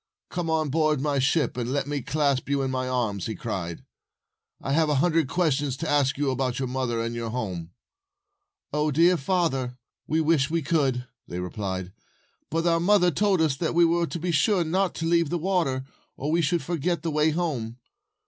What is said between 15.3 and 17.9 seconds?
water, or we should forget the way home.